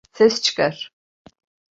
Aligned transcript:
Ses 0.13 0.41
çıkar! 0.41 0.91